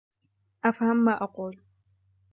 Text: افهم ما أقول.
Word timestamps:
افهم 0.69 0.97
ما 0.97 1.23
أقول. 1.23 1.61